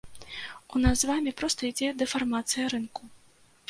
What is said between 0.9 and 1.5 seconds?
з вамі